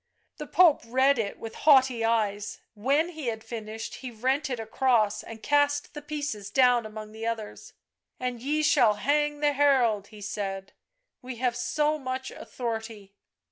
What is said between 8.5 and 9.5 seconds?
shall hang